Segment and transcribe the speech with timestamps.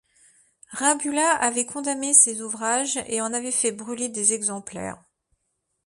[0.71, 5.05] Rabbula avait condamné ces ouvrages et en avait fait brûler des exemplaires.